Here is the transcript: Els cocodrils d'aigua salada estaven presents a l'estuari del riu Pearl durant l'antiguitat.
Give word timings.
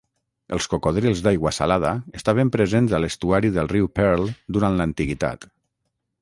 Els 0.55 0.67
cocodrils 0.69 1.19
d'aigua 1.27 1.51
salada 1.57 1.91
estaven 2.21 2.53
presents 2.55 2.95
a 2.97 3.03
l'estuari 3.03 3.53
del 3.59 3.71
riu 3.75 3.91
Pearl 4.01 4.27
durant 4.59 4.81
l'antiguitat. 4.81 5.49